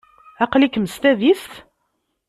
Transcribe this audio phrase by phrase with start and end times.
[0.43, 1.51] Aql-ikem s tadist?